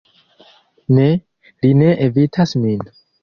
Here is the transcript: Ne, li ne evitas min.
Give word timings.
Ne, 0.99 1.03
li 1.65 1.71
ne 1.83 1.91
evitas 2.09 2.57
min. 2.65 2.83